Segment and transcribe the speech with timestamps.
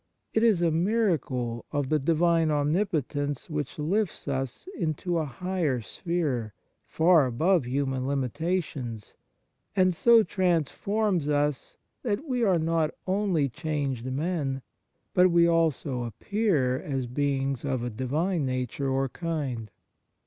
[0.33, 6.55] It is a miracle of the Divine Omnipotence which lifts us into a higher sphere,
[6.87, 9.13] far above human limitations,
[9.75, 14.63] and so transforms us that we are not only changed men,
[15.13, 19.69] but we also appear as beings of a Divine nature or kind.